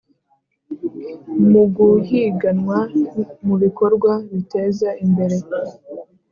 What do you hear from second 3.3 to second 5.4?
mubikorwa biteza imbere